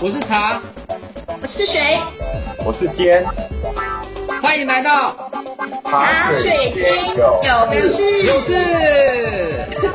[0.00, 0.62] 我是茶，
[1.42, 1.98] 我是水，
[2.64, 3.26] 我是坚，
[4.40, 5.12] 欢迎来到
[5.84, 7.42] 茶水间有
[7.96, 8.54] 事有事。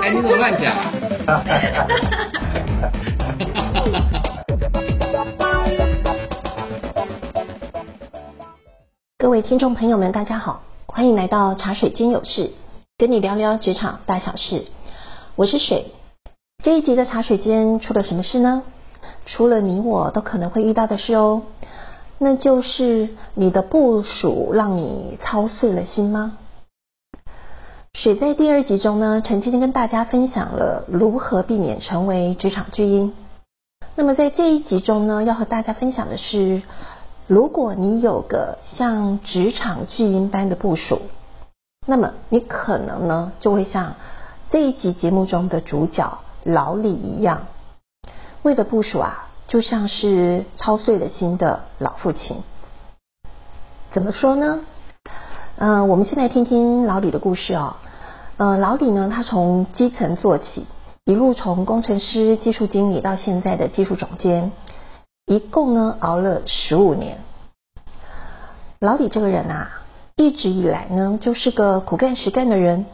[0.00, 0.74] 哎，你怎么乱讲？
[9.16, 12.50] 各位听众朋友们，大家好，欢迎来到茶水间有事，
[12.98, 14.64] 跟你聊聊职场大小事。
[15.36, 15.92] 我是水。
[16.64, 18.64] 这一集的茶水间出了什么事呢？
[19.26, 21.42] 除了你我都可能会遇到的事哦，
[22.18, 26.38] 那就是你的部署让你操碎了心吗？
[27.94, 33.12] 水在第二集中呢，曾经跟大家分享了如何避免成为职场巨婴。
[33.94, 36.62] 那么在这一集中呢，要和大家分享的是，
[37.26, 41.02] 如果你有个像职场巨婴般的部署，
[41.86, 43.96] 那么你可能呢就会像
[44.50, 47.48] 这一集节目中的主角老李一样，
[48.42, 52.42] 为了部署啊，就像是操碎了心的老父亲。
[53.92, 54.60] 怎么说呢？
[55.56, 57.76] 嗯，我们先来听听老李的故事哦。
[58.38, 60.66] 呃，老李呢，他从基层做起，
[61.04, 64.50] 一路从工程师、技术经理到现在的技术总监，
[65.26, 67.18] 一共呢熬了十五年。
[68.80, 69.82] 老李这个人啊，
[70.16, 72.86] 一直以来呢就是个苦干实干的人。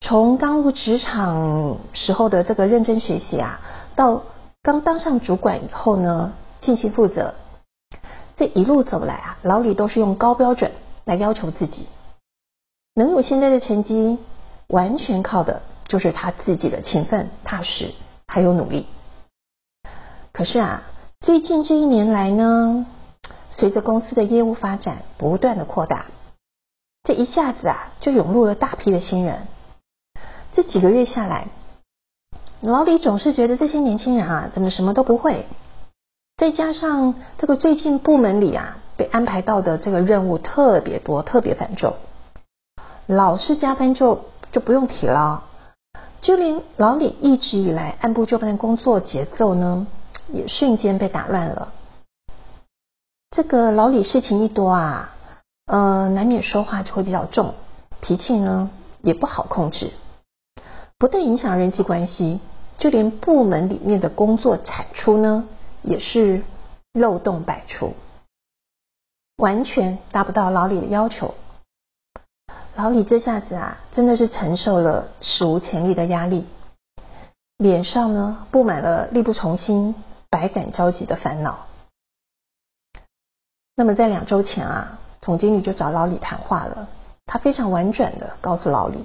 [0.00, 3.58] 从刚入职场时候的这个认真学习啊，
[3.96, 4.22] 到
[4.62, 7.34] 刚当上主管以后呢，尽心负责。
[8.36, 10.72] 这一路走来啊，老李都是用高标准
[11.04, 11.88] 来要求自己，
[12.94, 14.18] 能有现在的成绩。
[14.68, 17.94] 完全靠的就是他自己的勤奋、踏实
[18.26, 18.86] 还有努力。
[20.30, 20.82] 可是啊，
[21.20, 22.84] 最近这一年来呢，
[23.50, 26.04] 随着公司的业务发展不断的扩大，
[27.02, 29.46] 这一下子啊，就涌入了大批的新人。
[30.52, 31.48] 这几个月下来，
[32.60, 35.46] 老李总是觉得这些年轻人啊，怎么什么都不会？
[36.36, 41.94] 再加上这个最近部门里啊，被安排到的这个任务特别多、特别繁重，
[43.06, 44.24] 老是加班就。
[44.50, 45.44] 就不用提了，
[46.22, 49.86] 就连老李一直以来按部就班的工作节奏呢，
[50.32, 51.74] 也瞬间被打乱了。
[53.30, 55.14] 这个老李事情一多啊，
[55.66, 57.52] 呃，难免说话就会比较重，
[58.00, 58.70] 脾气呢
[59.02, 59.90] 也不好控制，
[60.96, 62.40] 不但影响人际关系，
[62.78, 65.48] 就连部门里面的工作产出呢，
[65.82, 66.44] 也是
[66.92, 67.94] 漏洞百出，
[69.36, 71.34] 完全达不到老李的要求。
[72.76, 76.46] 老李这下子啊，真的是承受了史无前例的压力，
[77.56, 79.96] 脸上呢布满了力不从心、
[80.30, 81.66] 百感交集的烦恼。
[83.74, 86.88] 那么在两周前啊，总经理就找老李谈话了，
[87.26, 89.04] 他非常婉转的告诉老李，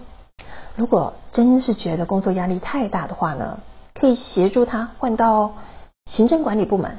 [0.75, 3.59] 如果真是觉得工作压力太大的话呢，
[3.94, 5.56] 可以协助他换到
[6.06, 6.97] 行政管理部门。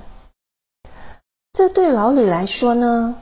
[1.53, 3.17] 这对老李来说呢，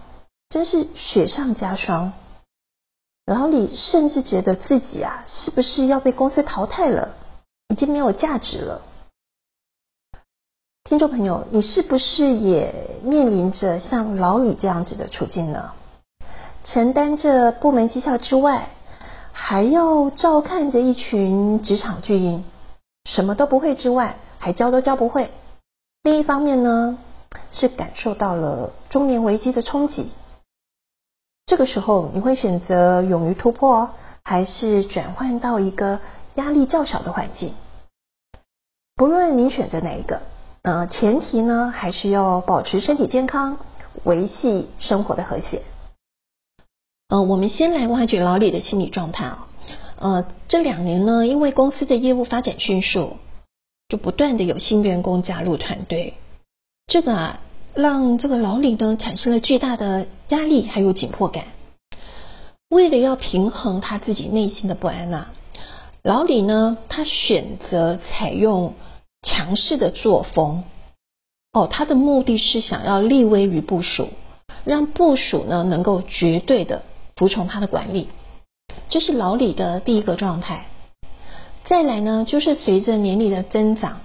[0.49, 2.13] 真是雪上加霜。
[3.25, 7.15] 老李甚至觉得自己啊，是不是要被公司淘汰了？
[7.69, 8.83] 已经没有价值了。
[10.85, 15.73] 听众朋友，你是不是也面临着像老李这样子的处境呢？
[16.65, 18.71] 承担着部门绩效之外，
[19.33, 22.45] 还要照看着一群职场巨婴，
[23.05, 25.31] 什么都不会之外，还教都教不会。
[26.03, 26.99] 另一方面呢，
[27.51, 30.11] 是感受到了中年危机的冲击。
[31.47, 33.91] 这个时候，你会选择勇于突破，
[34.23, 35.99] 还是转换到一个
[36.35, 37.55] 压力较小的环境？
[38.95, 40.21] 不论你选择哪一个，
[40.63, 43.59] 呃，前提呢，还是要保持身体健康，
[44.05, 45.63] 维系生活的和谐。
[47.13, 49.49] 呃，我们先来挖掘老李的心理状态啊。
[49.99, 53.19] 呃，这两年呢，因为公司的业务发展迅速，
[53.91, 56.15] 就不断的有新员工加入团队，
[56.87, 57.41] 这个啊。
[57.75, 61.45] 让这个老李呢产生了巨大的压力还有紧迫感。
[62.69, 65.29] 为了要平衡他自己内心的不安呐，
[66.03, 68.75] 老李呢他选择采用
[69.23, 70.65] 强势的作风。
[71.53, 74.09] 哦，他的目的是想要立威于部署，
[74.65, 76.83] 让部署呢能够绝对的
[77.23, 78.09] 服从他的管理。
[78.89, 80.67] 这是老李的第一个状态。
[81.69, 84.01] 再来呢，就是随着年龄的增长，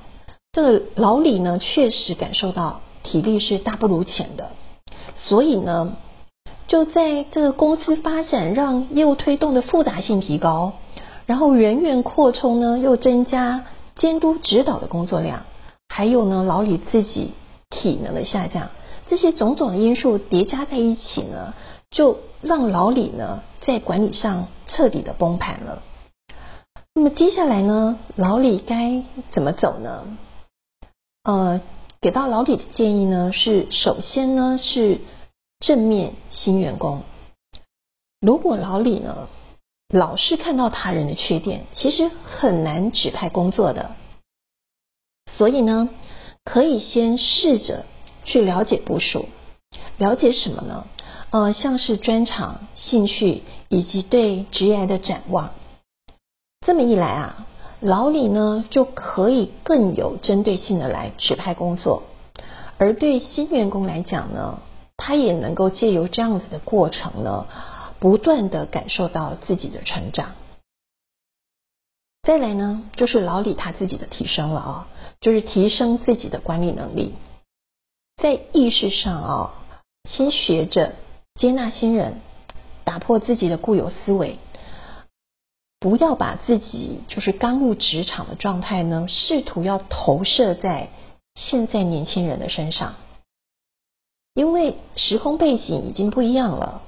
[0.52, 2.82] 这个老李呢确实感受到。
[3.02, 4.52] 体力是大不如前的，
[5.18, 5.96] 所以呢，
[6.68, 10.74] 就在这个公司发展让业务推动的复杂性提高，
[11.26, 13.64] 然后人员扩充呢又增加
[13.96, 15.44] 监督指导的工作量，
[15.88, 17.32] 还有呢老李自己
[17.70, 18.68] 体能的下降，
[19.08, 21.54] 这些种种的因素叠加在一起呢，
[21.90, 25.82] 就让老李呢在管理上彻底的崩盘了。
[26.94, 30.18] 那么接下来呢，老李该怎么走呢？
[31.24, 31.62] 呃。
[32.00, 35.00] 给到老李的建议呢是，首先呢是
[35.60, 37.02] 正面新员工。
[38.22, 39.28] 如果老李呢
[39.90, 43.96] 老是看到他人的缺点，其实很难指派工作的。
[45.36, 45.90] 所以呢，
[46.46, 47.84] 可以先试着
[48.28, 49.30] 去了解部署，
[49.98, 50.86] 了解什么呢？
[51.32, 55.52] 呃，像是专长、兴趣以及对职业的展望。
[56.66, 57.48] 这么一来啊，
[57.80, 62.04] 老李呢就可以更有针对性的来指派工作，
[62.78, 64.60] 而对新员工来讲呢，
[64.98, 67.48] 他也能够借由这样子的过程呢，
[68.00, 70.36] 不断的感受到自己的成长。
[72.24, 74.88] 再来呢，就是老李他自己的提升了啊，
[75.22, 77.14] 就是提升自己的管理能力，
[78.18, 79.54] 在意识上啊，
[80.10, 80.96] 先学着
[81.36, 82.22] 接纳新人，
[82.84, 84.38] 打破自己的固有思维，
[85.80, 90.90] 不要把自己就是刚入职场的状态呢，试图要投射在
[91.36, 92.96] 现在年轻人的身上，
[94.34, 96.82] 因为时空背景已经不一样了，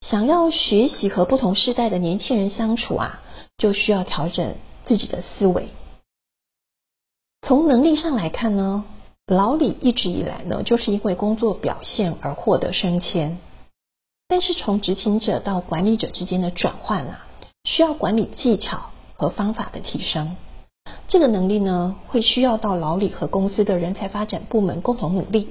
[0.00, 3.20] 想要学习和不同世代的年轻人相处啊。
[3.58, 4.56] 就需要调整
[4.86, 5.68] 自己的思维。
[7.42, 8.84] 从能力上来看呢，
[9.26, 13.38] 老李一直以来呢，就是因为工作表现而获得升迁。
[14.28, 17.26] 但是从执行者到管理者之间的转换啊，
[17.64, 20.36] 需要管理技巧和方法的提升。
[21.06, 25.48] 这个能力呢，会需要到老李和公司的人才发展部门共同努力，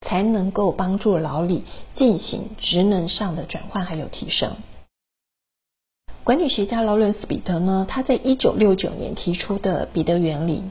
[0.00, 4.56] 才能够帮助老李进行职能上的转换还有提升。
[6.24, 10.62] 管理学家劳伦斯·彼得呢，他在一九六九年提出的彼得原理，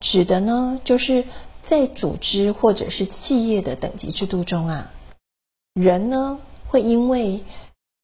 [0.00, 1.24] 指的呢就是
[1.68, 4.92] 在组织或者是企业的等级制度中啊，
[5.74, 7.44] 人呢会因为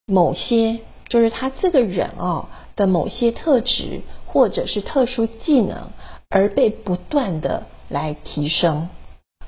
[0.06, 5.90] 某些就是他这个人哦的某些特质或者是特殊技能
[6.28, 8.88] 而被不断的来提升，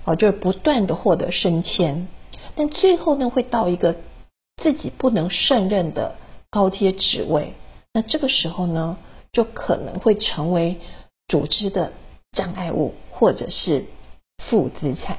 [0.04, 2.08] 哦就是不断的获得升迁，
[2.54, 3.96] 但最后呢会到一个
[4.62, 6.16] 自己不能胜任的。
[6.50, 7.52] 高阶职位，
[7.92, 8.96] 那这个时候呢，
[9.32, 10.78] 就可能会成为
[11.26, 11.92] 组织的
[12.32, 13.84] 障碍物，或者是
[14.48, 15.18] 负资产。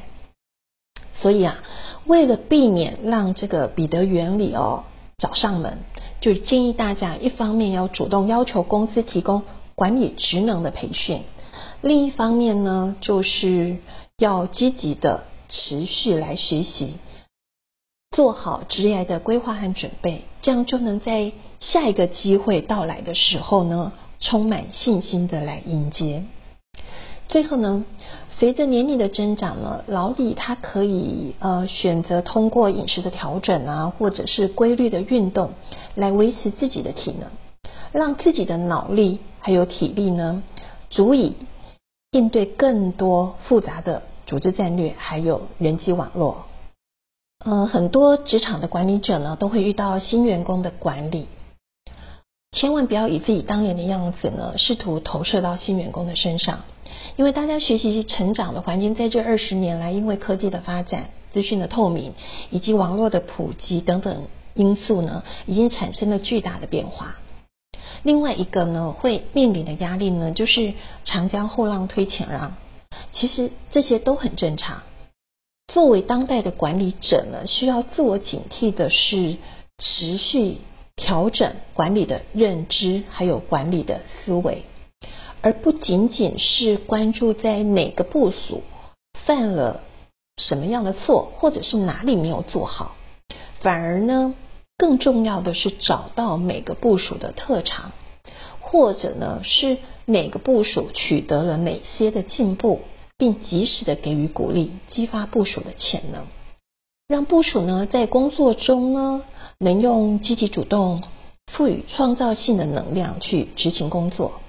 [1.16, 1.58] 所以啊，
[2.06, 4.86] 为了避免让这个彼得原理哦
[5.18, 5.80] 找上门，
[6.22, 9.44] 就建议大家一方面要主动要求公司提供
[9.76, 11.24] 管理职能的培训，
[11.81, 13.78] 另一方面呢，就是
[14.18, 16.96] 要积极的持续来学习。
[18.16, 26.24] 做好职业的规划和准备，这样就能在下一个机会到来的时候呢，充满信心的来迎接。
[27.30, 27.86] 最后呢，
[28.38, 35.52] 随着年龄的增长呢，老李他可以呃选择通过饮食的调整啊，或者是规律的运动
[35.94, 37.30] 来维持自己的体能，
[37.92, 40.42] 让自己的脑力还有体力呢，
[40.90, 41.36] 足以
[42.10, 46.46] 应对更多复杂的组织战略还有人际网络。
[47.46, 51.28] 呃，很多职场的管理者呢，都会遇到新员工的管理，
[52.52, 56.62] 千万不要以自己当年的样子呢，试图投射到新员工的身上，
[57.16, 62.13] 因为大家学习成长的环境在这二十年来，因为科技的发展、资讯的透明
[62.50, 67.16] 以及网络的普及等等因素呢，已经产生了巨大的变化。
[68.04, 70.74] 另外一个呢，会面临的压力呢，就是
[71.06, 72.56] 长江后浪推前浪，
[73.12, 74.84] 其实这些都很正常。
[75.68, 79.38] 作为当代的管理者呢，需要自我警惕的是
[79.77, 80.58] 持续
[80.96, 84.63] 调整管理的认知，还有管理的思维，
[85.41, 88.63] 而不仅仅是关注在哪个部署
[89.25, 89.81] 犯了
[90.38, 92.96] 什么样的错，或者是哪里没有做好，
[93.62, 94.36] 反而呢，
[94.77, 97.91] 更重要的是找到每个部署的特长，
[98.60, 102.81] 或者呢是哪个部署取得了哪些的进步。
[103.19, 106.24] 并及时的给予鼓励，激发部署的潜能，
[107.10, 109.24] 让部署呢在工作中呢
[109.58, 111.03] 能用积极主动、
[111.51, 114.39] 赋予创造性的能量去执行工作。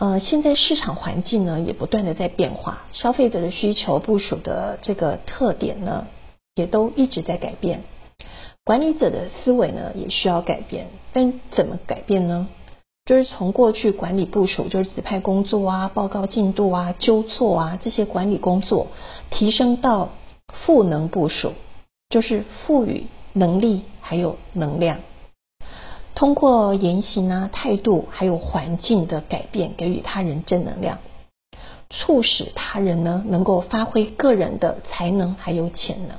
[0.00, 6.06] 呃，现在市场环境呢也不断的在变化，消费者的需求、部署的这个特点呢
[6.54, 7.82] 也都一直在改变，
[8.64, 12.46] 管理者的思维呢也需要改变，但怎么改变呢？
[13.06, 18.86] 就是从过去管理部署，就是指派工作啊、报告进度啊、纠错啊这些管理工作，
[19.30, 20.10] 提升到
[20.52, 21.54] 赋能部署，
[22.08, 24.98] 就是赋予能力还有能量，
[26.18, 30.98] 通过言行啊、态度还有环境的改变，给予他人正能量，
[31.90, 36.16] 促使他人呢能够发挥个人的才能还有潜能。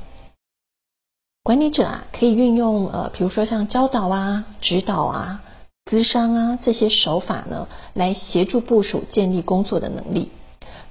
[1.43, 5.43] 管理者啊，可以运用呃，比如说像教导啊、指导啊。
[5.91, 10.31] 资商啊，这些手法呢，来协助部署建立工作的能力。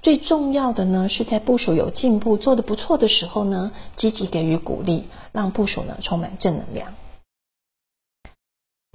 [0.02, 6.92] 最重要的呢，是在部署有进步、做得不错的时候呢，积极给予鼓励，让部署呢充满正能量。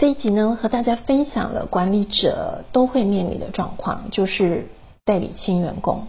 [0.04, 4.68] 这一集呢，和大家分享了管理者都会面临的状况，就是
[5.06, 6.08] 代理新员工。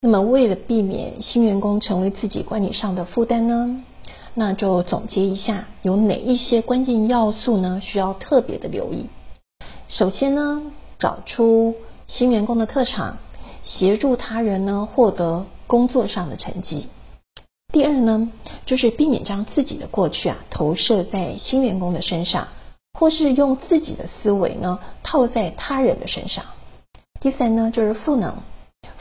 [0.00, 3.84] 那么，为了避免新员工成为自己管理上的负担呢，
[4.34, 7.80] 那就总结一下，有哪一些关键要素呢？
[7.80, 9.06] 需要特别的留意。
[9.86, 10.62] 首先呢，
[10.98, 11.76] 找出
[12.08, 13.18] 新员工的特长，
[13.62, 16.88] 协助他人呢获得工作上的成绩。
[17.72, 18.32] 第二呢，
[18.66, 22.48] 就是避免将自己的过去啊投射在新员工的身上，
[22.92, 26.44] 或是用自己的思维呢套在他人的身上。
[27.20, 28.34] 第三呢，就是赋能。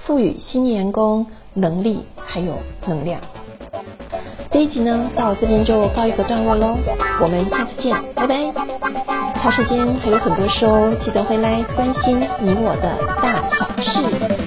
[0.05, 3.21] 赋予新员工能力还有能量。
[4.51, 6.77] 这一集呢，到这边就告一个段落喽。
[7.21, 8.51] 我们下次见，拜拜。
[9.37, 14.38] 茶水间还有很多书，记得回来关心你我的大小事。